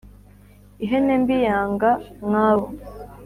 [0.83, 1.91] Ihene mbi yanga
[2.27, 2.67] mwabo.